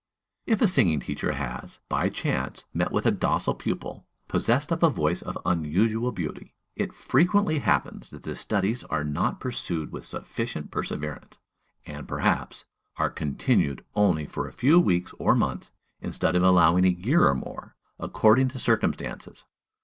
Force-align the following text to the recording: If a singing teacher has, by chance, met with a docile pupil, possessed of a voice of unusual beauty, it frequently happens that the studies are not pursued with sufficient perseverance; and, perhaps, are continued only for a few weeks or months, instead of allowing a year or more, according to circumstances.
If 0.47 0.63
a 0.63 0.67
singing 0.67 0.99
teacher 0.99 1.33
has, 1.33 1.77
by 1.87 2.09
chance, 2.09 2.65
met 2.73 2.91
with 2.91 3.05
a 3.05 3.11
docile 3.11 3.53
pupil, 3.53 4.07
possessed 4.27 4.71
of 4.71 4.81
a 4.81 4.89
voice 4.89 5.21
of 5.21 5.37
unusual 5.45 6.11
beauty, 6.11 6.55
it 6.75 6.91
frequently 6.91 7.59
happens 7.59 8.09
that 8.09 8.23
the 8.23 8.33
studies 8.35 8.83
are 8.85 9.03
not 9.03 9.39
pursued 9.39 9.91
with 9.91 10.03
sufficient 10.07 10.71
perseverance; 10.71 11.37
and, 11.85 12.07
perhaps, 12.07 12.65
are 12.97 13.11
continued 13.11 13.85
only 13.93 14.25
for 14.25 14.47
a 14.47 14.51
few 14.51 14.79
weeks 14.79 15.13
or 15.19 15.35
months, 15.35 15.71
instead 16.01 16.35
of 16.35 16.41
allowing 16.41 16.83
a 16.83 16.87
year 16.89 17.27
or 17.27 17.35
more, 17.35 17.75
according 17.99 18.47
to 18.47 18.57
circumstances. 18.57 19.43